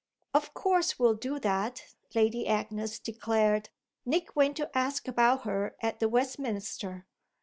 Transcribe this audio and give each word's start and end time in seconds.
"Of 0.33 0.55
course 0.55 0.97
we'll 0.97 1.13
do 1.13 1.37
that," 1.41 1.93
Lady 2.15 2.47
Agnes 2.47 2.97
declared. 2.97 3.69
"Nick 4.03 4.35
went 4.35 4.57
to 4.57 4.75
ask 4.75 5.07
about 5.07 5.43
her 5.43 5.75
at 5.79 5.99
the 5.99 6.09
Westminster." 6.09 7.05